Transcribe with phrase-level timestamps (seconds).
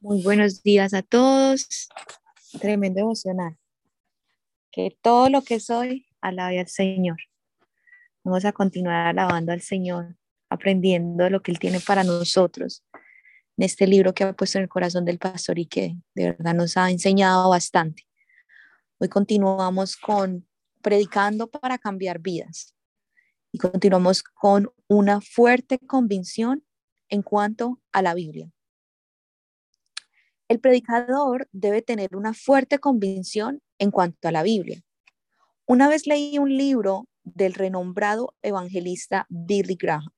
[0.00, 1.88] Muy buenos días a todos.
[2.60, 3.58] Tremendo emocional.
[4.70, 7.16] Que todo lo que soy alabe al Señor.
[8.22, 10.16] Vamos a continuar alabando al Señor,
[10.50, 12.84] aprendiendo lo que Él tiene para nosotros
[13.56, 16.54] en este libro que ha puesto en el corazón del pastor y que de verdad
[16.54, 18.06] nos ha enseñado bastante.
[18.98, 20.46] Hoy continuamos con
[20.80, 22.72] predicando para cambiar vidas
[23.50, 26.64] y continuamos con una fuerte convicción
[27.08, 28.52] en cuanto a la Biblia.
[30.48, 34.80] El predicador debe tener una fuerte convicción en cuanto a la Biblia.
[35.66, 40.08] Una vez leí un libro del renombrado evangelista Billy Graham,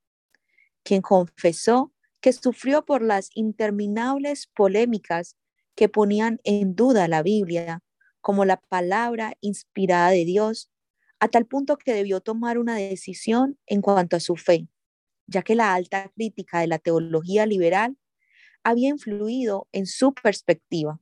[0.84, 5.36] quien confesó que sufrió por las interminables polémicas
[5.74, 7.82] que ponían en duda la Biblia
[8.20, 10.70] como la palabra inspirada de Dios,
[11.18, 14.68] a tal punto que debió tomar una decisión en cuanto a su fe,
[15.26, 17.96] ya que la alta crítica de la teología liberal
[18.64, 21.00] había influido en su perspectiva.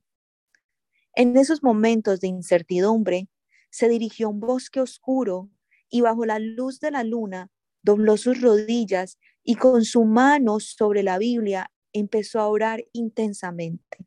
[1.15, 3.27] En esos momentos de incertidumbre,
[3.71, 5.49] se dirigió a un bosque oscuro
[5.89, 7.49] y bajo la luz de la luna
[7.81, 14.05] dobló sus rodillas y con su mano sobre la Biblia empezó a orar intensamente.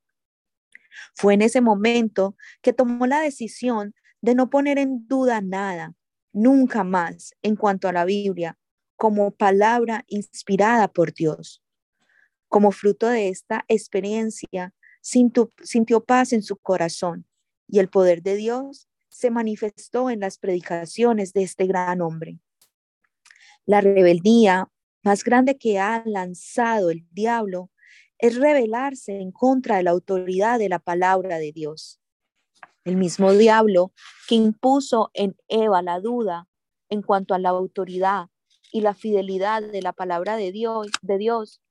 [1.14, 5.94] Fue en ese momento que tomó la decisión de no poner en duda nada,
[6.32, 8.58] nunca más, en cuanto a la Biblia,
[8.96, 11.62] como palabra inspirada por Dios.
[12.52, 17.24] Como fruto de esta experiencia, sintió, paz en su corazón
[17.66, 22.40] y el poder de Dios se manifestó en las predicaciones de este gran hombre.
[23.64, 24.68] La rebeldía
[25.02, 27.70] más grande que ha lanzado el diablo
[28.18, 32.02] es rebelarse en contra de la autoridad de la palabra de Dios.
[32.84, 33.94] El mismo diablo
[34.28, 36.48] que impuso en Eva la duda
[36.90, 38.26] en cuanto a la autoridad
[38.70, 41.62] y la fidelidad de la palabra de Dios, de Dios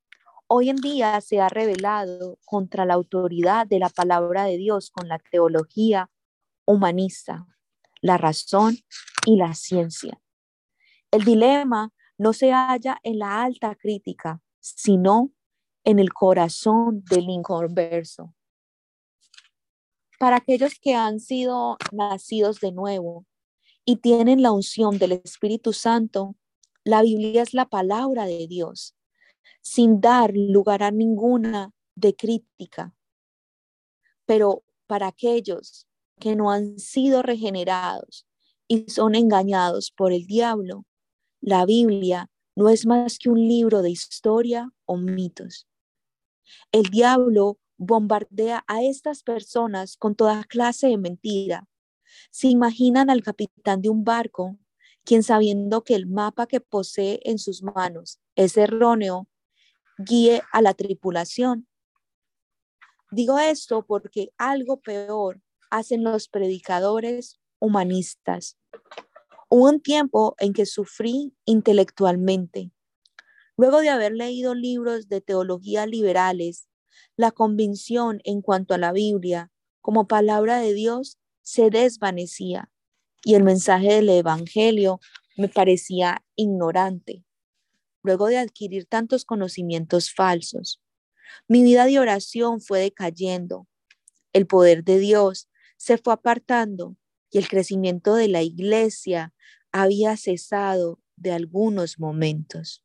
[0.53, 5.07] hoy en día se ha revelado contra la autoridad de la palabra de Dios con
[5.07, 6.11] la teología
[6.66, 7.47] humanista,
[8.01, 8.75] la razón
[9.25, 10.22] y la ciencia.
[11.09, 15.31] El dilema no se halla en la alta crítica, sino
[15.85, 18.35] en el corazón del inconverso.
[20.19, 23.25] Para aquellos que han sido nacidos de nuevo
[23.85, 26.35] y tienen la unción del Espíritu Santo,
[26.83, 28.97] la Biblia es la palabra de Dios
[29.62, 32.94] sin dar lugar a ninguna de crítica.
[34.25, 35.88] Pero para aquellos
[36.19, 38.28] que no han sido regenerados
[38.68, 40.85] y son engañados por el diablo,
[41.41, 45.68] la Biblia no es más que un libro de historia o mitos.
[46.72, 51.68] El diablo bombardea a estas personas con toda clase de mentira.
[52.30, 54.57] Se imaginan al capitán de un barco,
[55.03, 59.28] quien sabiendo que el mapa que posee en sus manos es erróneo,
[60.03, 61.67] guíe a la tripulación.
[63.12, 68.57] Digo esto porque algo peor hacen los predicadores humanistas.
[69.50, 72.72] Hubo un tiempo en que sufrí intelectualmente.
[73.57, 76.69] Luego de haber leído libros de teología liberales,
[77.18, 79.51] la convicción en cuanto a la Biblia
[79.81, 82.72] como palabra de Dios se desvanecía
[83.23, 85.00] y el mensaje del Evangelio
[85.38, 87.25] me parecía ignorante
[88.03, 90.81] luego de adquirir tantos conocimientos falsos.
[91.47, 93.67] Mi vida de oración fue decayendo.
[94.34, 96.95] El poder de Dios se fue apartando
[97.31, 99.34] y el crecimiento de la iglesia
[99.72, 102.84] había cesado de algunos momentos.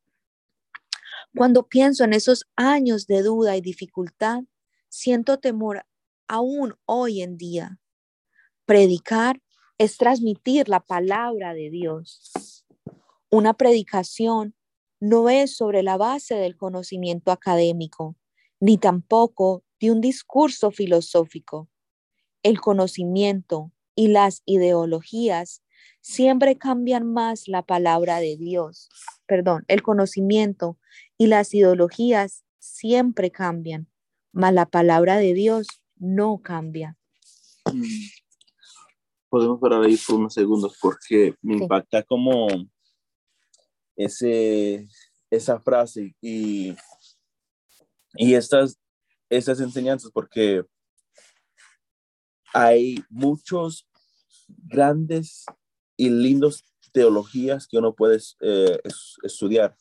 [1.35, 4.45] Cuando pienso en esos años de duda y dificultad,
[4.89, 5.85] siento temor
[6.29, 7.79] aún hoy en día.
[8.65, 9.41] Predicar
[9.79, 12.65] es transmitir la palabra de Dios.
[13.31, 14.55] Una predicación
[15.01, 18.17] no es sobre la base del conocimiento académico,
[18.61, 21.69] ni tampoco de un discurso filosófico.
[22.43, 25.63] El conocimiento y las ideologías
[26.01, 28.89] siempre cambian más la palabra de Dios.
[29.27, 30.79] Perdón, el conocimiento
[31.19, 33.89] y las ideologías siempre cambian,
[34.33, 35.67] mas la palabra de Dios
[35.97, 36.97] no cambia.
[37.73, 37.83] Mm.
[39.29, 42.47] Podemos parar ahí por unos segundos porque me impacta como
[43.97, 44.87] ese,
[45.31, 46.77] esa frase y,
[48.15, 48.79] y estas,
[49.29, 50.65] estas enseñanzas porque
[52.53, 53.89] hay muchos
[54.49, 55.45] grandes
[55.97, 58.79] y lindos teologías que uno puede eh,
[59.23, 59.77] estudiar.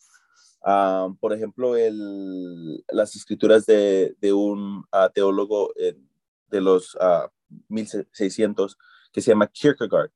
[0.64, 5.96] Ah, por ejemplo, el, las escrituras de, de un ah, teólogo eh,
[6.48, 6.98] de los
[7.70, 8.84] 1600 ah,
[9.14, 10.12] que se llama Kierkegaard,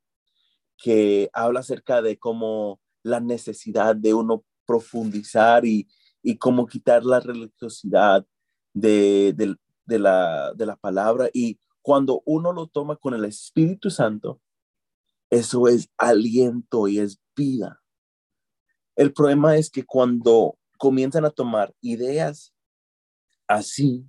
[0.77, 5.87] que habla acerca de cómo la necesidad de uno profundizar y,
[6.21, 8.25] y cómo quitar la religiosidad
[8.73, 9.33] de,
[9.85, 14.41] de la, de la palabra y cuando uno lo toma con el Espíritu Santo,
[15.29, 17.81] eso es aliento y es vida.
[18.95, 22.53] El problema es que cuando comienzan a tomar ideas
[23.47, 24.05] así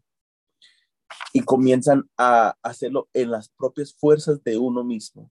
[1.32, 5.30] y comienzan a hacerlo en las propias fuerzas de uno mismo,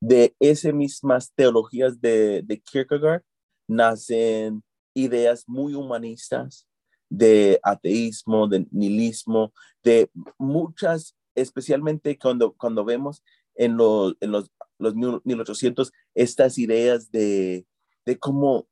[0.00, 3.22] de esas mismas teologías de, de Kierkegaard,
[3.68, 4.62] nacen
[4.94, 6.66] ideas muy humanistas
[7.10, 9.52] de ateísmo, de nihilismo,
[9.82, 13.22] de muchas, especialmente cuando, cuando vemos
[13.54, 17.66] en, los, en los, los 1800 estas ideas de,
[18.04, 18.68] de cómo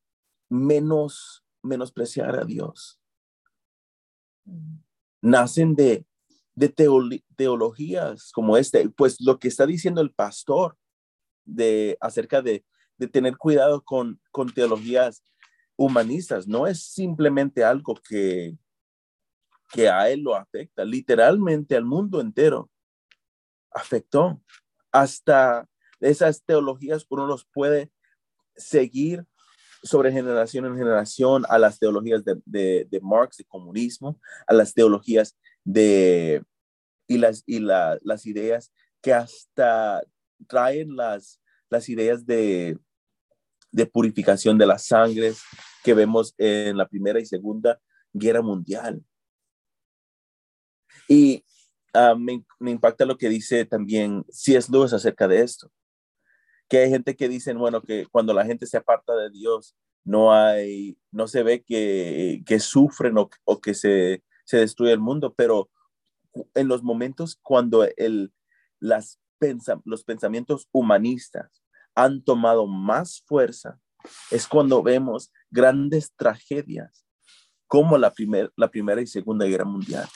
[0.49, 3.01] menos, menospreciar a Dios.
[5.23, 6.07] Nacen de,
[6.55, 6.69] de
[7.37, 10.77] teologías como este, pues lo que está diciendo el pastor
[11.47, 12.65] de acerca de,
[12.99, 15.23] de tener cuidado con, con teologías
[15.77, 18.57] humanistas, no es simplemente algo que,
[19.73, 22.71] que a él lo afecta, literalmente al mundo entero
[23.73, 24.43] afectó.
[24.91, 25.69] Hasta
[26.01, 27.91] esas teologías uno los puede
[28.57, 29.27] seguir
[29.83, 35.37] sobre generación en generación a las teologías de, de, Marx, de comunismo, a las teologías
[35.65, 36.43] de
[37.07, 40.03] y las, y las ideas que hasta
[40.49, 41.41] traen las,
[41.71, 42.79] las ideas de,
[43.71, 45.43] de purificación de las sangres
[45.85, 47.81] que vemos en la Primera y Segunda
[48.13, 49.05] Guerra Mundial.
[51.09, 51.45] Y
[51.95, 54.71] ah, me, impacta lo que dice también C.S.
[54.73, 55.71] Lewis acerca de esto,
[56.69, 60.33] que hay gente que dice, bueno, que cuando la gente se aparta de Dios, no
[60.33, 65.35] hay, no se ve que, que sufren o, o que se, se, destruye el mundo,
[65.37, 65.71] pero
[66.55, 68.33] en los momentos cuando el,
[68.79, 69.21] las
[69.85, 71.63] los pensamientos humanistas
[71.95, 73.81] han tomado más fuerza
[74.31, 77.05] es cuando vemos grandes tragedias
[77.67, 78.13] como la,
[78.57, 80.09] la Primera y Segunda Guerra Mundial.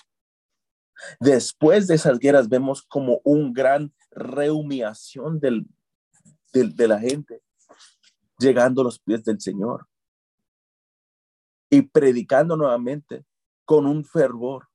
[1.19, 5.67] Después de esas guerras vemos como un gran rehumiación del,
[6.53, 7.43] de la gente
[8.39, 9.87] llegando a los pies del Señor
[11.71, 13.25] y predicando nuevamente
[13.65, 14.69] con un fervor.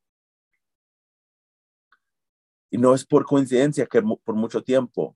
[2.72, 5.16] Y no es por coincidencia que por mucho tiempo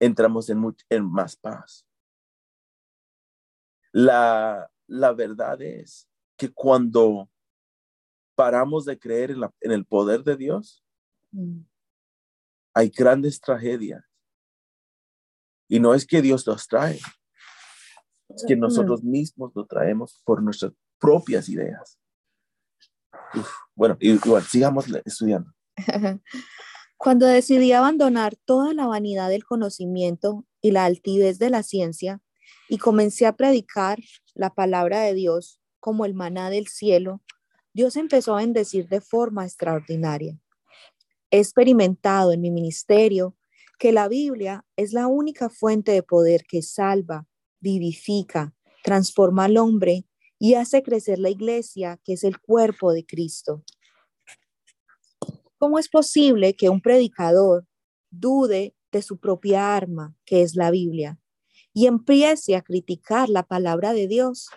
[0.00, 1.86] entramos en, en más paz.
[3.92, 7.28] La, la verdad es que cuando
[8.34, 10.84] paramos de creer en, la, en el poder de Dios,
[11.32, 11.60] mm.
[12.74, 14.04] hay grandes tragedias.
[15.68, 16.98] Y no es que Dios los trae,
[18.28, 21.98] es que nosotros mismos lo traemos por nuestras propias ideas.
[23.74, 25.52] bueno, igual, sigamos estudiando.
[26.96, 32.20] Cuando decidí abandonar toda la vanidad del conocimiento y la altivez de la ciencia
[32.68, 33.98] y comencé a predicar
[34.34, 37.22] la palabra de Dios como el maná del cielo,
[37.72, 40.38] Dios empezó a bendecir de forma extraordinaria.
[41.30, 43.36] He experimentado en mi ministerio
[43.78, 47.26] que la Biblia es la única fuente de poder que salva,
[47.60, 50.04] vivifica, transforma al hombre
[50.38, 53.62] y hace crecer la iglesia, que es el cuerpo de Cristo.
[55.58, 57.66] ¿Cómo es posible que un predicador
[58.10, 61.18] dude de su propia arma, que es la Biblia,
[61.74, 64.48] y empiece a criticar la palabra de Dios?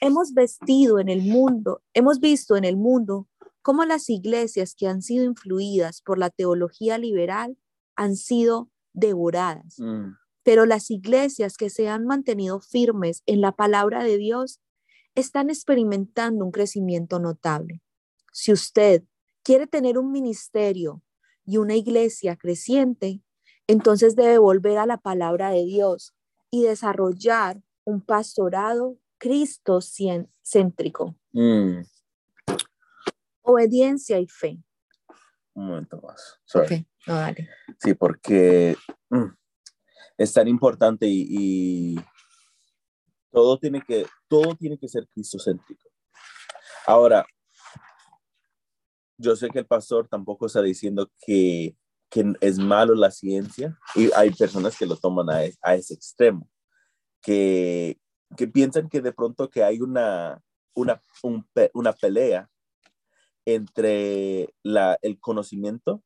[0.00, 3.28] Hemos vestido en el mundo, hemos visto en el mundo
[3.62, 7.56] cómo las iglesias que han sido influidas por la teología liberal
[7.94, 9.78] han sido devoradas.
[9.78, 10.16] Mm.
[10.42, 14.60] Pero las iglesias que se han mantenido firmes en la palabra de Dios
[15.14, 17.82] están experimentando un crecimiento notable.
[18.32, 19.04] Si usted
[19.42, 21.02] quiere tener un ministerio
[21.44, 23.22] y una iglesia creciente,
[23.66, 26.14] entonces debe volver a la palabra de Dios
[26.50, 31.16] y desarrollar un pastorado cristo-céntrico.
[31.32, 31.82] Mm.
[33.42, 34.58] Obediencia y fe.
[35.54, 36.40] Un momento más.
[37.78, 38.76] Sí, porque
[39.10, 39.26] mm,
[40.18, 41.96] es tan importante y,
[43.32, 45.88] todo tiene que todo tiene que ser cristocéntrico.
[46.84, 47.24] Ahora,
[49.20, 51.76] yo sé que el pastor tampoco está diciendo que,
[52.40, 56.50] es malo la ciencia y hay personas que lo toman a, ese extremo,
[57.22, 58.00] que,
[58.52, 60.42] piensan que de pronto que hay una,
[60.74, 61.00] una,
[61.72, 62.50] una pelea
[63.44, 66.02] entre la, el conocimiento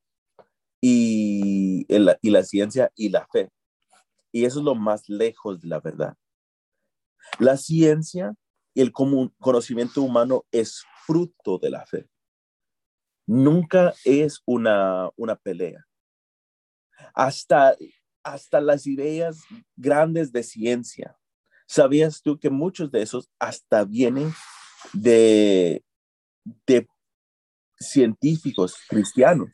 [0.79, 3.51] y, y la ciencia y la fe.
[4.31, 6.17] Y eso es lo más lejos de la verdad.
[7.39, 8.35] La ciencia
[8.75, 12.11] y el conocimiento humano es fruto de la fe
[13.27, 15.87] nunca es una, una pelea.
[17.15, 17.77] Hasta,
[18.23, 19.43] hasta las ideas
[19.77, 21.17] grandes de ciencia.
[21.67, 24.33] ¿Sabías tú que muchos de esos hasta vienen
[24.93, 25.83] de,
[26.67, 26.87] de
[27.79, 29.51] científicos cristianos.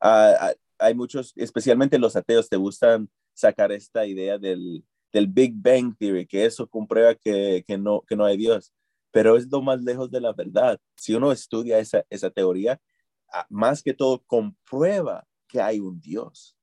[0.00, 5.54] Ah, ah, hay muchos, especialmente los ateos, te gustan sacar esta idea del, del Big
[5.54, 8.72] Bang Theory, que eso comprueba que, que, no, que no hay Dios,
[9.16, 10.78] pero es lo más lejos de la verdad.
[10.94, 12.78] Si uno estudia esa, esa teoría,
[13.32, 16.54] ah, más que todo comprueba que hay un Dios.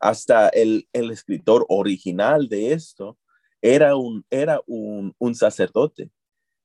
[0.00, 3.18] Hasta el, el escritor original de esto
[3.60, 6.10] era un, era un, un sacerdote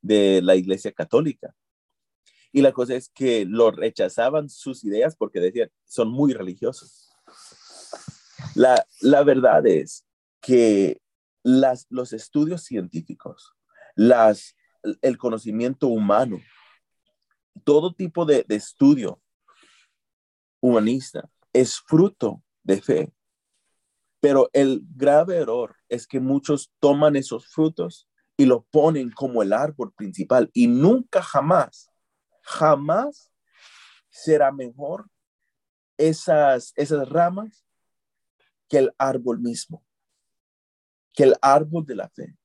[0.01, 1.53] de la Iglesia Católica.
[2.53, 7.09] Y la cosa es que lo rechazaban sus ideas porque decían, son muy religiosos.
[8.55, 10.05] La, la verdad es
[10.39, 11.01] que
[11.43, 13.53] las, los estudios científicos,
[13.95, 14.55] las,
[15.01, 16.39] el conocimiento humano,
[17.63, 19.21] todo tipo de, de estudio
[20.61, 23.13] humanista es fruto de fe.
[24.19, 29.53] Pero el grave error es que muchos toman esos frutos y lo ponen como el
[29.53, 31.89] árbol principal y nunca jamás,
[32.41, 33.31] jamás
[34.09, 35.09] será mejor
[35.97, 37.65] esas, esas ramas
[38.67, 39.83] que el árbol mismo,
[41.13, 42.37] que el árbol de la fe,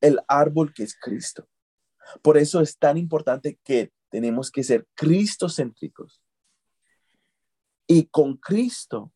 [0.00, 1.48] el árbol que es Cristo.
[2.22, 6.22] Por eso es tan importante que tenemos que ser cristocéntricos.
[7.86, 9.12] Y con Cristo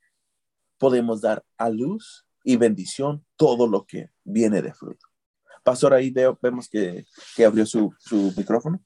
[0.79, 5.07] podemos dar a luz y bendición todo lo que viene de fruto.
[5.63, 7.05] Pastor, ahí vemos que,
[7.47, 7.95] abrió su,
[8.37, 8.83] micrófono.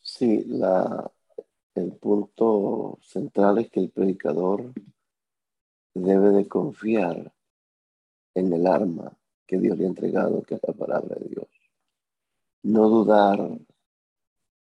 [0.00, 1.10] Sí, la,
[1.74, 4.72] el punto central es que el predicador
[5.92, 7.32] debe de confiar
[8.34, 9.16] en el arma
[9.46, 11.48] que Dios le ha entregado, que es la palabra de Dios.
[12.64, 13.38] No dudar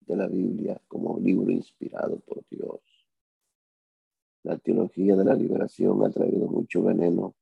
[0.01, 2.93] de la Biblia como libro inspirado por Dios
[4.43, 7.33] la teología de la liberación ha traído mucho veneno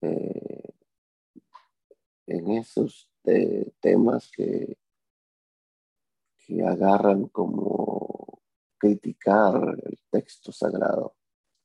[0.00, 0.70] eh,
[2.26, 3.08] en esos
[3.80, 4.76] temas que,
[6.38, 8.40] que agarran como
[8.76, 11.14] criticar el texto sagrado.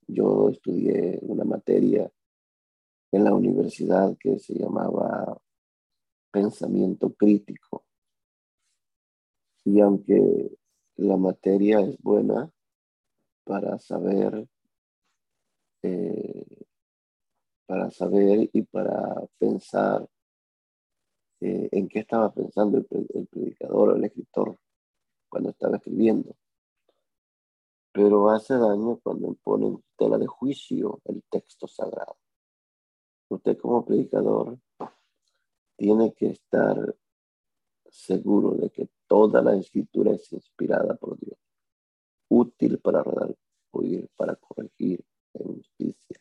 [0.06, 2.10] Yo estudié una materia
[3.10, 5.36] en la universidad que se llamaba
[6.30, 7.84] pensamiento crítico.
[9.64, 10.56] Y aunque
[10.96, 12.50] la materia es buena,
[13.44, 14.46] para saber,
[15.82, 16.66] eh,
[17.66, 20.06] para saber y para pensar
[21.40, 24.58] eh, en qué estaba pensando el, el predicador o el escritor
[25.30, 26.36] cuando estaba escribiendo.
[27.92, 32.18] Pero hace daño cuando ponen tela de juicio el texto sagrado.
[33.28, 34.58] Usted como predicador
[35.78, 36.76] tiene que estar
[37.88, 41.38] seguro de que toda la escritura es inspirada por Dios
[42.28, 45.02] útil para redarguir, para corregir
[45.34, 46.20] en justicia,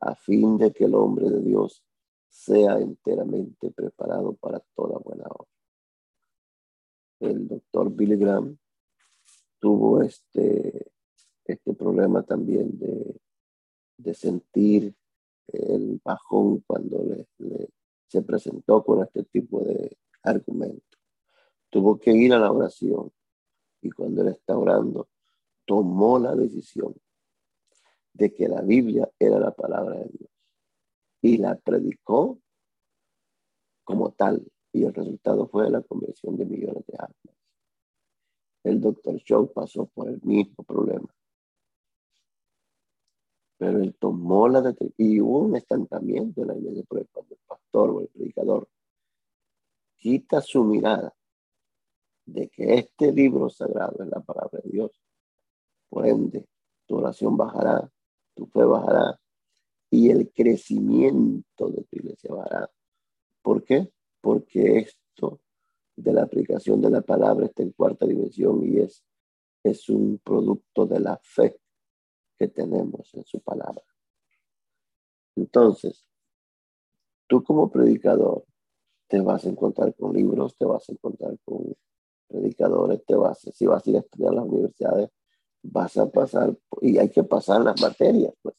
[0.00, 1.82] a fin de que el hombre de Dios
[2.28, 5.50] sea enteramente preparado para toda buena obra.
[7.20, 8.58] El doctor Billy Graham
[9.58, 10.92] tuvo este,
[11.44, 13.18] este problema también de,
[13.96, 14.94] de sentir
[15.48, 17.26] el bajón cuando le,
[18.08, 20.98] se presentó con este tipo de argumento.
[21.70, 23.12] Tuvo que ir a la oración
[23.82, 25.08] y cuando él está orando,
[25.64, 26.94] tomó la decisión
[28.12, 30.30] de que la Biblia era la palabra de Dios
[31.22, 32.38] y la predicó
[33.84, 37.36] como tal y el resultado fue la conversión de millones de almas.
[38.62, 41.08] El doctor Shaw pasó por el mismo problema.
[43.58, 47.90] Pero él tomó la decisión y hubo un estancamiento en la iglesia cuando el pastor
[47.90, 48.68] o el predicador
[49.96, 51.14] quita su mirada
[52.26, 54.90] de que este libro sagrado es la palabra de Dios
[55.88, 56.46] por ende,
[56.86, 57.90] tu oración bajará,
[58.34, 59.18] tu fe bajará
[59.90, 62.70] y el crecimiento de tu iglesia bajará.
[63.42, 63.90] ¿Por qué?
[64.20, 65.40] Porque esto
[65.94, 69.02] de la aplicación de la palabra está en cuarta dimensión y es,
[69.62, 71.56] es un producto de la fe
[72.38, 73.82] que tenemos en su palabra.
[75.36, 76.08] Entonces,
[77.26, 78.44] tú como predicador
[79.08, 81.76] te vas a encontrar con libros, te vas a encontrar con
[82.26, 85.10] predicadores, te vas, si vas a ir a estudiar a las universidades,
[85.62, 88.54] vas a pasar, y hay que pasar las materias, pues.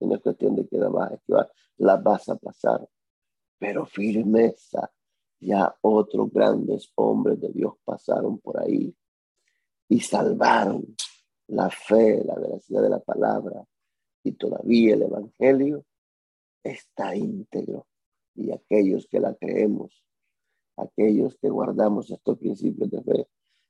[0.00, 2.88] No es cuestión de que la vas a esquivar, las vas a pasar.
[3.58, 4.92] Pero firmeza,
[5.40, 8.94] ya otros grandes hombres de Dios pasaron por ahí
[9.88, 10.94] y salvaron
[11.48, 13.64] la fe, la veracidad de la palabra.
[14.22, 15.84] Y todavía el Evangelio
[16.62, 17.86] está íntegro.
[18.34, 20.04] Y aquellos que la creemos,
[20.76, 23.28] aquellos que guardamos estos principios de fe,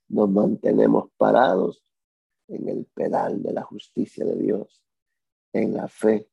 [0.09, 1.83] nos mantenemos parados
[2.49, 4.83] en el pedal de la justicia de Dios,
[5.53, 6.29] en la fe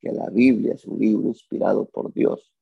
[0.00, 2.52] que la Biblia es un libro inspirado por Dios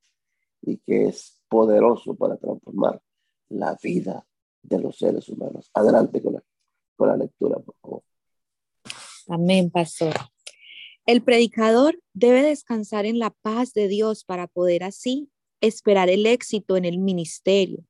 [0.62, 3.02] y que es poderoso para transformar
[3.50, 4.26] la vida
[4.62, 5.70] de los seres humanos.
[5.74, 6.42] Adelante con la
[6.96, 8.02] con la lectura, por favor.
[9.28, 10.14] Amén, pastor.
[11.06, 16.76] El predicador debe descansar en la paz de Dios para poder así esperar el éxito
[16.76, 17.84] en el ministerio.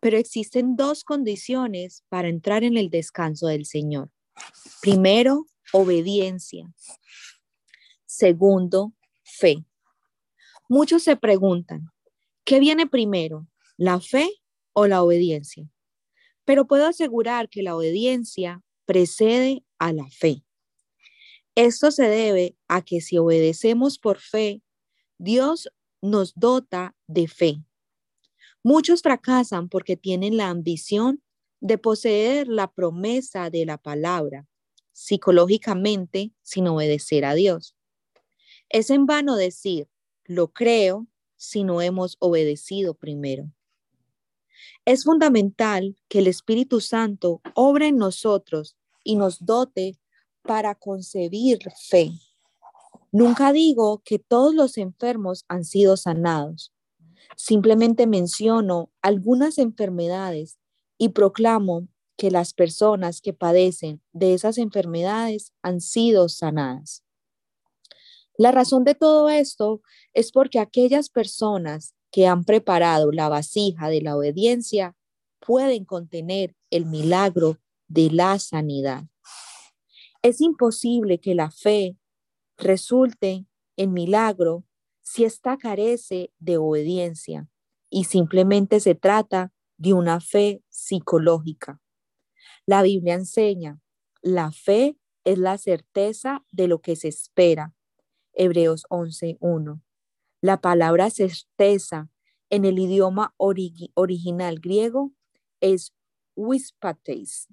[0.00, 4.10] Pero existen dos condiciones para entrar en el descanso del Señor.
[4.80, 6.72] Primero, obediencia.
[8.06, 9.64] Segundo, fe.
[10.68, 11.90] Muchos se preguntan,
[12.44, 13.46] ¿qué viene primero,
[13.76, 14.28] la fe
[14.72, 15.68] o la obediencia?
[16.44, 20.42] Pero puedo asegurar que la obediencia precede a la fe.
[21.58, 24.62] Esto se debe a que si obedecemos por fe,
[25.18, 25.68] Dios
[26.00, 27.64] nos dota de fe.
[28.62, 31.20] Muchos fracasan porque tienen la ambición
[31.58, 34.46] de poseer la promesa de la palabra
[34.92, 37.74] psicológicamente sin obedecer a Dios.
[38.68, 39.88] Es en vano decir,
[40.26, 43.50] lo creo, si no hemos obedecido primero.
[44.84, 49.98] Es fundamental que el Espíritu Santo obre en nosotros y nos dote
[50.48, 52.10] para concebir fe.
[53.12, 56.72] Nunca digo que todos los enfermos han sido sanados.
[57.36, 60.58] Simplemente menciono algunas enfermedades
[60.96, 61.86] y proclamo
[62.16, 67.04] que las personas que padecen de esas enfermedades han sido sanadas.
[68.38, 69.82] La razón de todo esto
[70.14, 74.96] es porque aquellas personas que han preparado la vasija de la obediencia
[75.40, 79.04] pueden contener el milagro de la sanidad.
[80.22, 81.96] Es imposible que la fe
[82.56, 83.46] resulte
[83.76, 84.64] en milagro
[85.02, 87.48] si esta carece de obediencia
[87.88, 91.80] y simplemente se trata de una fe psicológica.
[92.66, 93.80] La Biblia enseña,
[94.20, 97.74] la fe es la certeza de lo que se espera.
[98.32, 99.80] Hebreos 11.1.
[100.40, 102.10] La palabra certeza
[102.50, 105.12] en el idioma original griego
[105.60, 105.94] es
[106.34, 107.48] wispates,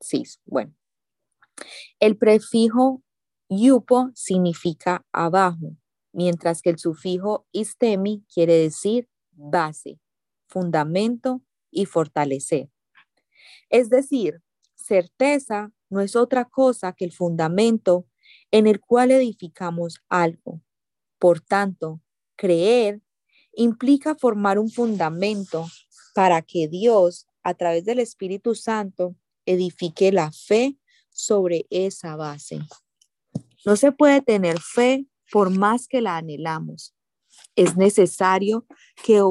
[0.00, 0.40] wispostasis.
[0.44, 0.74] Bueno,
[2.00, 3.02] el prefijo
[3.48, 5.76] yupo significa abajo,
[6.12, 9.98] mientras que el sufijo istemi quiere decir base,
[10.48, 12.70] fundamento y fortalecer.
[13.68, 14.42] Es decir,
[14.74, 18.06] certeza no es otra cosa que el fundamento
[18.50, 20.62] en el cual edificamos algo.
[21.18, 22.00] Por tanto,
[22.36, 23.02] creer
[23.52, 25.66] implica formar un fundamento
[26.14, 30.76] para que Dios, a través del Espíritu Santo, edifique la fe
[31.10, 32.60] sobre esa base.
[33.64, 36.94] No se puede tener fe por más que la anhelamos.
[37.54, 38.66] Es necesario
[39.02, 39.22] que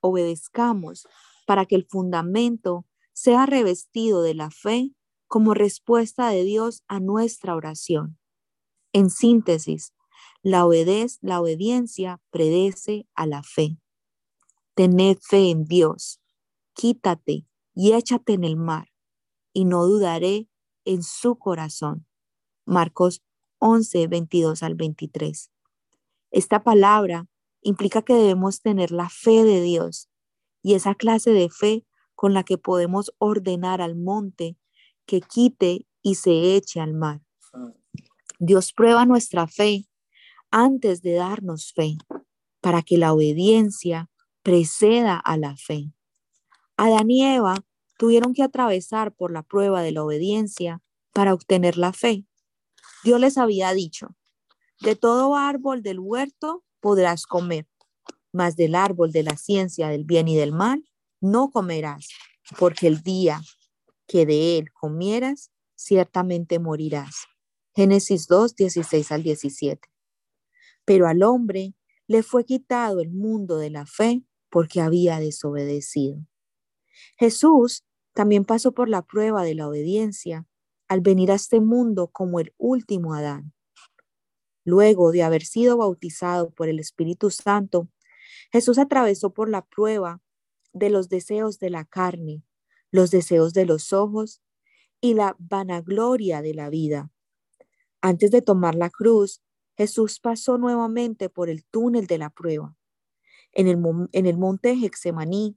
[0.00, 1.06] obedezcamos
[1.46, 4.92] para que el fundamento sea revestido de la fe
[5.26, 8.18] como respuesta de Dios a nuestra oración.
[8.92, 9.92] En síntesis,
[10.42, 10.66] la,
[11.20, 13.78] la obediencia predece a la fe.
[14.74, 16.20] Tened fe en Dios,
[16.74, 18.87] quítate y échate en el mar,
[19.58, 20.46] y no dudaré
[20.84, 22.06] en su corazón.
[22.64, 23.24] Marcos
[23.58, 25.50] 11, 22 al 23.
[26.30, 27.26] Esta palabra
[27.60, 30.08] implica que debemos tener la fe de Dios
[30.62, 34.56] y esa clase de fe con la que podemos ordenar al monte
[35.06, 37.20] que quite y se eche al mar.
[38.38, 39.88] Dios prueba nuestra fe
[40.52, 41.96] antes de darnos fe
[42.60, 44.08] para que la obediencia
[44.44, 45.90] preceda a la fe.
[46.76, 47.56] Adán y Eva
[47.98, 50.80] tuvieron que atravesar por la prueba de la obediencia
[51.12, 52.24] para obtener la fe.
[53.04, 54.16] Dios les había dicho,
[54.80, 57.66] de todo árbol del huerto podrás comer,
[58.32, 60.88] mas del árbol de la ciencia del bien y del mal
[61.20, 62.08] no comerás,
[62.58, 63.42] porque el día
[64.06, 67.26] que de él comieras, ciertamente morirás.
[67.74, 69.88] Génesis 2, 16 al 17.
[70.84, 71.74] Pero al hombre
[72.06, 76.24] le fue quitado el mundo de la fe porque había desobedecido.
[77.18, 77.84] Jesús
[78.18, 80.44] también pasó por la prueba de la obediencia
[80.88, 83.52] al venir a este mundo como el último Adán.
[84.64, 87.88] Luego de haber sido bautizado por el Espíritu Santo,
[88.50, 90.20] Jesús atravesó por la prueba
[90.72, 92.42] de los deseos de la carne,
[92.90, 94.42] los deseos de los ojos
[95.00, 97.12] y la vanagloria de la vida.
[98.00, 99.42] Antes de tomar la cruz,
[99.76, 102.74] Jesús pasó nuevamente por el túnel de la prueba.
[103.52, 103.78] En el,
[104.10, 105.56] en el monte Hexemaní,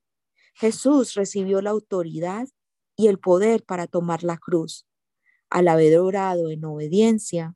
[0.61, 2.47] Jesús recibió la autoridad
[2.95, 4.85] y el poder para tomar la cruz.
[5.49, 7.55] Al haber orado en obediencia,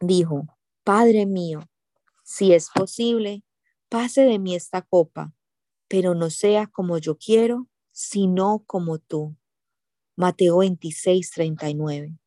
[0.00, 0.48] dijo,
[0.82, 1.60] Padre mío,
[2.24, 3.44] si es posible,
[3.88, 5.32] pase de mí esta copa,
[5.86, 9.36] pero no sea como yo quiero, sino como tú.
[10.16, 12.18] Mateo 26, 39.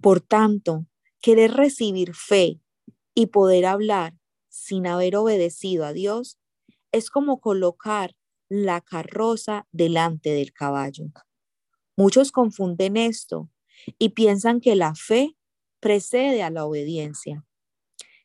[0.00, 0.86] Por tanto,
[1.20, 2.62] querer recibir fe
[3.12, 4.14] y poder hablar
[4.48, 6.38] sin haber obedecido a Dios
[6.90, 8.16] es como colocar
[8.48, 11.06] la carroza delante del caballo.
[11.96, 13.50] Muchos confunden esto
[13.98, 15.36] y piensan que la fe
[15.80, 17.44] precede a la obediencia.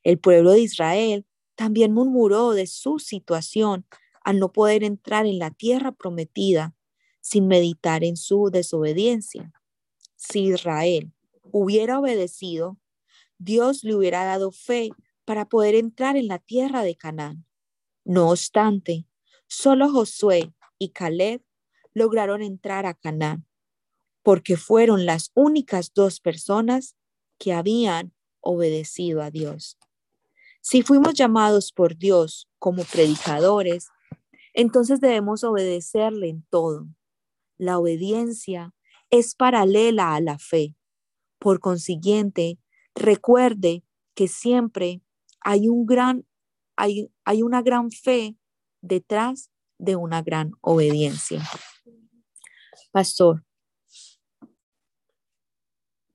[0.03, 3.85] El pueblo de Israel también murmuró de su situación
[4.23, 6.75] al no poder entrar en la tierra prometida
[7.21, 9.51] sin meditar en su desobediencia.
[10.15, 11.13] Si Israel
[11.51, 12.77] hubiera obedecido,
[13.37, 14.91] Dios le hubiera dado fe
[15.25, 17.45] para poder entrar en la tierra de Canaán.
[18.03, 19.05] No obstante,
[19.53, 21.41] solo Josué y Caleb
[21.93, 23.45] lograron entrar a Canaán,
[24.23, 26.95] porque fueron las únicas dos personas
[27.37, 29.77] que habían obedecido a Dios.
[30.61, 33.89] Si fuimos llamados por Dios como predicadores,
[34.53, 36.87] entonces debemos obedecerle en todo.
[37.57, 38.73] La obediencia
[39.11, 40.75] es paralela a la fe.
[41.37, 42.57] Por consiguiente,
[42.95, 43.83] recuerde
[44.15, 45.01] que siempre
[45.41, 46.25] hay un gran
[46.75, 48.35] hay, hay una gran fe
[48.83, 51.41] detrás de una gran obediencia.
[52.91, 53.43] Pastor.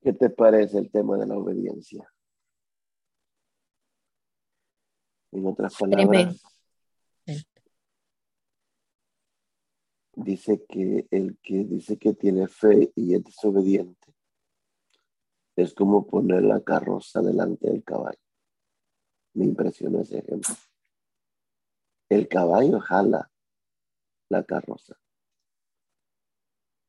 [0.01, 2.09] ¿Qué te parece el tema de la obediencia?
[5.33, 6.41] En otras palabras,
[10.15, 14.15] dice que el que dice que tiene fe y es desobediente
[15.57, 18.19] es como poner la carroza delante del caballo.
[19.35, 20.55] Me impresionó ese ejemplo.
[22.09, 23.31] El caballo jala
[24.31, 24.95] la carroza,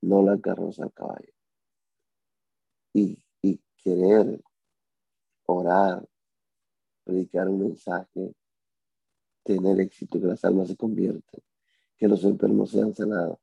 [0.02, 1.34] no la carroza al caballo.
[2.94, 4.42] Y, y querer
[5.46, 6.08] orar,
[7.04, 8.34] predicar un mensaje,
[9.44, 11.42] tener éxito, que las almas se convierten,
[11.98, 13.40] que los enfermos sean sanados.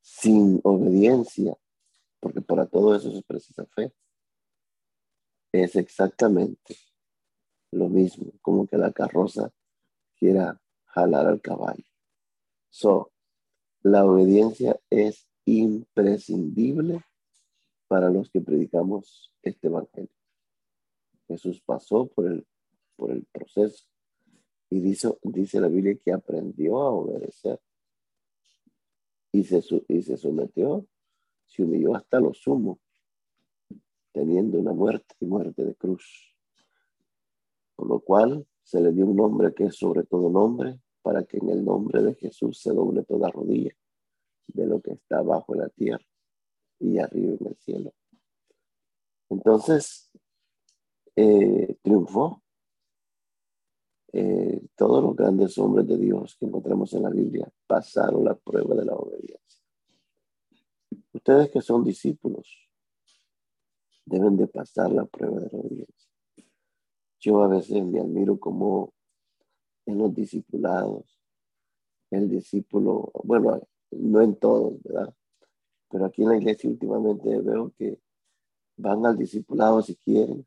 [0.00, 1.54] Sin obediencia,
[2.20, 3.92] porque para todo eso se precisa fe.
[5.52, 6.76] Es exactamente
[7.70, 9.52] lo mismo, como que la carroza
[10.18, 11.84] quiera jalar al caballo.
[12.70, 13.12] So,
[13.82, 17.04] la obediencia es imprescindible
[17.86, 20.10] para los que predicamos este evangelio.
[21.26, 22.46] Jesús pasó por el,
[22.96, 23.86] por el proceso
[24.70, 27.60] y dice, dice la Biblia que aprendió a obedecer
[29.32, 30.86] y se, y se sometió
[31.48, 32.78] se humilló hasta lo sumo,
[34.12, 36.36] teniendo una muerte y muerte de cruz.
[37.74, 41.38] Por lo cual se le dio un nombre que es sobre todo nombre, para que
[41.38, 43.74] en el nombre de Jesús se doble toda rodilla
[44.46, 46.04] de lo que está abajo en la tierra
[46.78, 47.94] y arriba en el cielo.
[49.30, 50.10] Entonces,
[51.16, 52.42] eh, triunfó.
[54.12, 58.74] Eh, todos los grandes hombres de Dios que encontramos en la Biblia pasaron la prueba
[58.74, 59.64] de la obediencia.
[61.14, 62.68] Ustedes que son discípulos
[64.04, 66.07] deben de pasar la prueba de la obediencia.
[67.20, 68.92] Yo a veces me admiro como
[69.86, 71.18] en los discipulados,
[72.10, 75.14] el discípulo, bueno, no en todos, ¿verdad?
[75.90, 77.98] Pero aquí en la iglesia últimamente veo que
[78.76, 80.46] van al discipulado si quieren,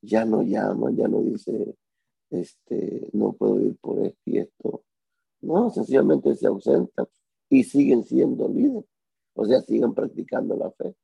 [0.00, 1.76] ya no llaman, ya no dice,
[2.30, 4.84] este, no puedo ir por esto y esto.
[5.40, 7.06] No, sencillamente se ausentan
[7.50, 8.84] y siguen siendo líderes.
[9.34, 10.96] O sea, sigan practicando la fe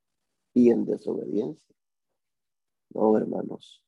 [0.54, 1.76] y en desobediencia.
[2.90, 3.83] No, hermanos,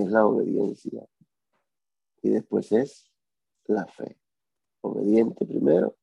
[0.00, 1.06] es la obediencia.
[2.22, 3.10] Y después es
[3.66, 4.18] la fe.
[4.80, 5.96] Obediente primero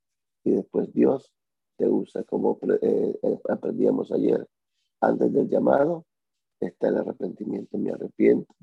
[0.44, 1.34] y después Dios
[1.78, 4.48] te usa como eh, eh, aprendíamos ayer.
[5.00, 6.06] Antes del llamado
[6.60, 7.78] está el arrepentimiento.
[7.78, 8.54] Me arrepiento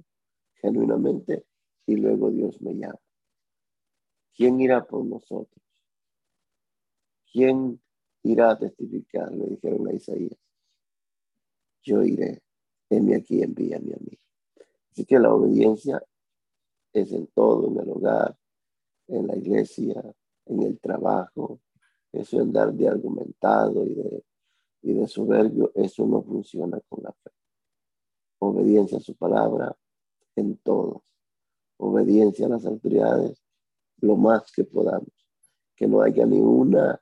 [0.55, 1.47] genuinamente
[1.87, 3.01] y luego Dios me llama.
[4.35, 5.62] ¿Quién irá por nosotros?
[7.33, 7.81] ¿Quién
[8.23, 10.38] irá a testificar, le dijeron a Isaías.
[11.83, 12.43] Yo iré,
[12.90, 14.19] envíame aquí, envíame a mí.
[14.90, 16.03] Así que la obediencia
[16.92, 18.37] es en todo, en el hogar,
[19.07, 20.03] en la iglesia,
[20.46, 21.61] en el trabajo.
[22.12, 24.24] Eso es dar de argumentado y de,
[24.83, 27.31] y de soberbio, eso no funciona con la fe.
[28.40, 29.76] Obediencia a su palabra
[30.35, 31.05] en todo.
[31.76, 33.42] Obediencia a las autoridades
[34.00, 35.09] lo más que podamos.
[35.76, 37.00] Que no haya ni una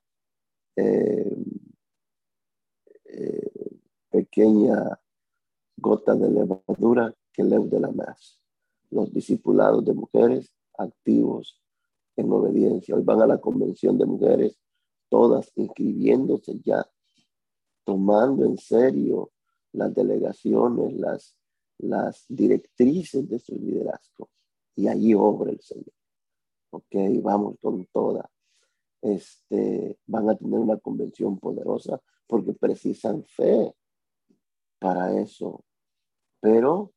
[0.77, 1.37] eh,
[3.05, 5.01] eh, pequeña
[5.77, 8.41] gota de levadura que leude la más.
[8.91, 11.63] Los discipulados de mujeres activos
[12.17, 12.97] en obediencia.
[12.97, 14.59] Hoy van a la convención de mujeres,
[15.09, 16.85] todas inscribiéndose ya,
[17.85, 19.31] tomando en serio
[19.71, 21.37] las delegaciones, las,
[21.79, 24.31] las directrices de su liderazgo.
[24.75, 25.95] Y allí obra el Señor.
[26.71, 28.29] Ok, vamos con toda
[29.01, 33.73] este, van a tener una convención poderosa porque precisan fe
[34.81, 35.65] para eso.
[36.41, 36.93] Pero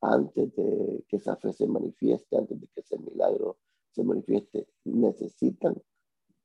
[0.00, 3.58] antes de que esa fe se manifieste, antes de que ese milagro
[3.90, 5.80] se manifieste, necesitan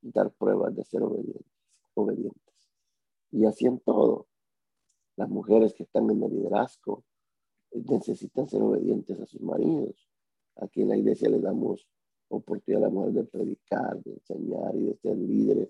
[0.02, 1.54] dar pruebas de ser obedientes.
[1.94, 2.54] obedientes.
[3.32, 4.28] Y así en todo.
[5.16, 7.04] Las mujeres que están en el liderazgo
[7.72, 10.10] necesitan ser obedientes a sus maridos.
[10.56, 11.88] Aquí en la iglesia le damos
[12.30, 15.70] oportunidad a la mujer de predicar, de enseñar y de ser líderes.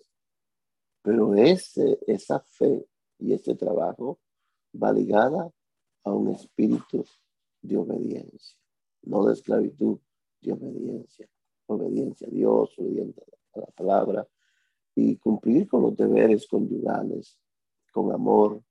[1.02, 2.86] Pero ese, esa fe
[3.20, 4.20] y ese trabajo
[4.82, 5.52] va ligada
[6.06, 7.06] a un espíritu
[7.64, 8.60] de obediencia,
[9.04, 9.98] no de esclavitud,
[10.42, 11.28] de obediencia.
[11.66, 13.24] Obediencia a Dios, obediencia
[13.54, 14.28] a la palabra
[14.96, 17.40] y cumplir con los deberes conyugales,
[17.92, 18.62] con amor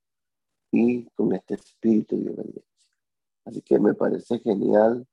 [0.71, 2.63] y con este espíritu de obediencia.
[3.45, 5.05] Así que me parece genial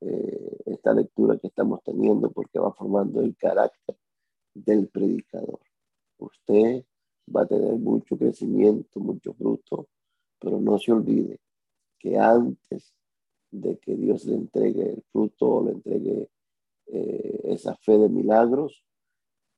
[0.00, 3.96] eh, esta lectura que estamos teniendo porque va formando el carácter
[4.52, 5.60] del predicador.
[6.18, 6.84] Usted
[7.34, 9.88] va a tener mucho crecimiento, mucho fruto,
[10.38, 11.40] pero no se olvide
[11.98, 12.92] que antes
[13.54, 16.28] de que Dios le entregue el fruto o le entregue
[16.86, 18.84] eh, esa fe de milagros,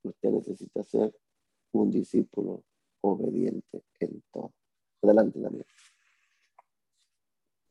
[0.03, 1.15] usted necesita ser
[1.71, 2.63] un discípulo
[3.01, 4.53] obediente en todo.
[5.01, 5.65] Adelante, Daniel.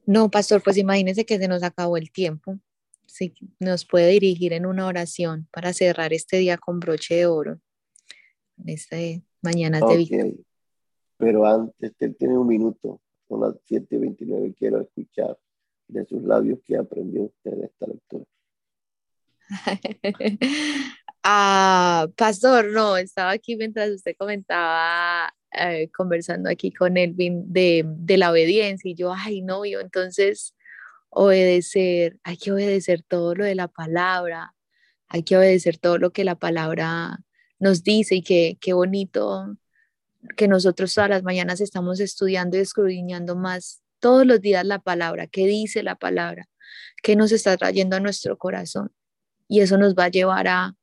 [0.05, 2.59] No, pastor, pues imagínese que se nos acabó el tiempo.
[3.07, 7.61] Sí, nos puede dirigir en una oración para cerrar este día con broche de oro.
[8.65, 10.25] Este mañana de vida.
[11.19, 15.39] Pero antes, él tiene un minuto, son las 7:29, quiero escuchar
[15.89, 18.25] de sus labios que aprendió usted de esta lectura.
[21.23, 28.17] ah, pastor, no, estaba aquí mientras usted comentaba eh, conversando aquí con Elvin de, de
[28.19, 30.55] la obediencia y yo, ay, novio, entonces
[31.11, 34.55] obedecer, hay que obedecer todo lo de la palabra,
[35.09, 37.21] hay que obedecer todo lo que la palabra
[37.59, 39.57] nos dice y que qué bonito
[40.37, 45.27] que nosotros todas las mañanas estamos estudiando y escudriñando más todos los días la palabra,
[45.27, 46.49] qué dice la palabra,
[47.03, 48.93] qué nos está trayendo a nuestro corazón.
[49.49, 50.77] Y eso nos va a llevar a,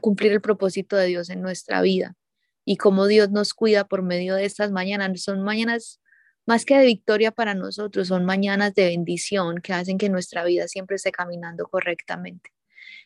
[0.00, 2.16] cumplir el propósito de Dios en nuestra vida
[2.64, 5.20] y cómo Dios nos cuida por medio de estas mañanas.
[5.20, 6.00] Son mañanas
[6.46, 10.66] más que de victoria para nosotros, son mañanas de bendición que hacen que nuestra vida
[10.66, 12.50] siempre esté caminando correctamente.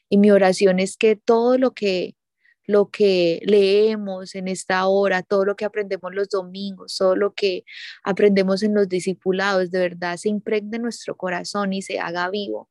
[0.08, 2.14] Y mi oración es que todo lo que
[2.68, 7.64] lo que leemos en esta hora, todo lo que aprendemos los domingos, todo lo que
[8.04, 12.68] aprendemos en los discipulados, de verdad se impregne nuestro corazón y se haga vivo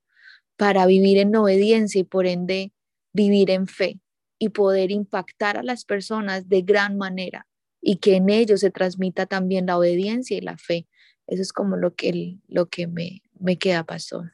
[0.56, 2.72] para vivir en obediencia y por ende
[3.12, 4.00] vivir en fe
[4.38, 7.48] y poder impactar a las personas de gran manera
[7.82, 10.88] y que en ellos se transmita también la obediencia y la fe.
[11.26, 14.32] Eso es como lo que, lo que me, me queda, pastor.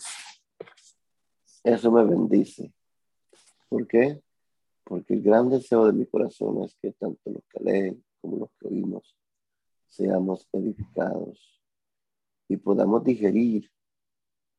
[1.64, 2.74] Eso me bendice.
[3.70, 4.22] ¿Por qué?
[4.84, 8.50] Porque el gran deseo de mi corazón es que tanto los que leen como los
[8.60, 9.16] que oímos
[9.88, 11.62] seamos edificados
[12.48, 13.72] y podamos digerir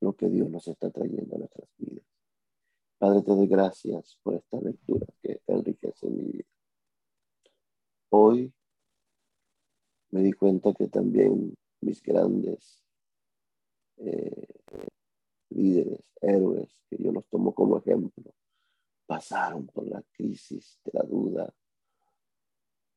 [0.00, 2.04] lo que Dios nos está trayendo a nuestras vidas.
[2.98, 6.48] Padre, te doy gracias por esta lectura que enriquece mi vida.
[8.10, 8.52] Hoy
[10.10, 12.82] me di cuenta que también mis grandes
[13.96, 14.46] eh,
[15.50, 18.32] líderes, héroes, que yo los tomo como ejemplo,
[19.06, 21.54] pasaron por la crisis de la duda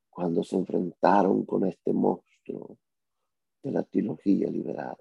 [0.10, 2.78] cuando se enfrentaron con este monstruo
[3.62, 4.98] de la teología liberal.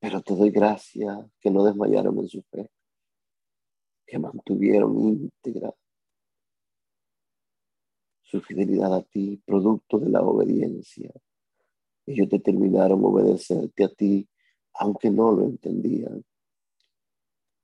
[0.00, 2.70] Pero te doy gracias que no desmayaron en su fe,
[4.06, 5.74] que mantuvieron íntegra
[8.22, 11.10] su fidelidad a ti, producto de la obediencia.
[12.04, 14.28] Ellos determinaron obedecerte a ti,
[14.74, 16.22] aunque no lo entendían.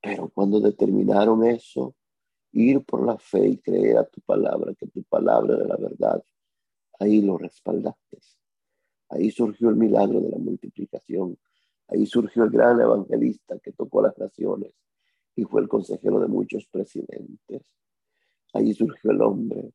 [0.05, 1.95] Pero cuando determinaron eso,
[2.51, 6.23] ir por la fe y creer a tu palabra, que tu palabra era la verdad,
[6.99, 8.19] ahí lo respaldaste.
[9.09, 11.39] Ahí surgió el milagro de la multiplicación.
[11.87, 14.75] Ahí surgió el gran evangelista que tocó las naciones
[15.35, 17.63] y fue el consejero de muchos presidentes.
[18.53, 19.73] Ahí surgió el hombre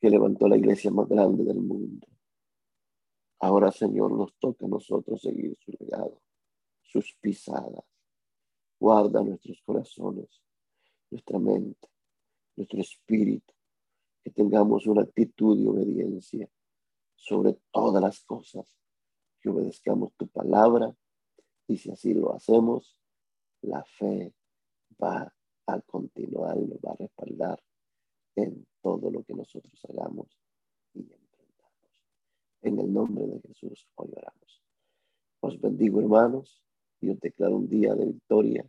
[0.00, 2.06] que levantó la iglesia más grande del mundo.
[3.40, 6.22] Ahora, Señor, nos toca a nosotros seguir su legado,
[6.80, 7.91] sus pisadas
[8.82, 10.42] Guarda nuestros corazones,
[11.08, 11.88] nuestra mente,
[12.56, 13.54] nuestro espíritu,
[14.24, 16.50] que tengamos una actitud de obediencia
[17.14, 18.74] sobre todas las cosas,
[19.40, 20.92] que obedezcamos tu palabra
[21.68, 22.98] y si así lo hacemos,
[23.60, 24.34] la fe
[25.00, 25.32] va
[25.66, 27.62] a continuar y nos va a respaldar
[28.34, 30.26] en todo lo que nosotros hagamos
[30.92, 32.02] y emprendamos.
[32.62, 34.60] En el nombre de Jesús hoy oramos.
[35.38, 36.64] Os bendigo hermanos
[37.02, 38.66] yo declaro un día de victoria,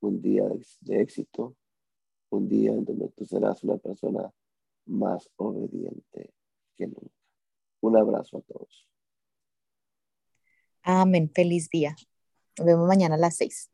[0.00, 0.44] un día
[0.80, 1.56] de éxito,
[2.30, 4.32] un día en donde tú serás una persona
[4.86, 6.32] más obediente
[6.76, 7.14] que nunca.
[7.80, 8.86] Un abrazo a todos.
[10.82, 11.30] Amén.
[11.34, 11.96] Feliz día.
[12.58, 13.70] Nos vemos mañana a las seis.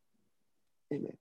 [0.91, 1.19] Amén.